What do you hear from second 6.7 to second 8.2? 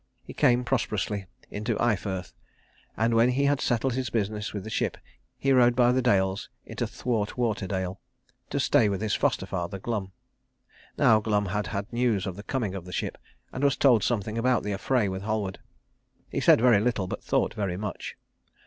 Thwartwaterdale,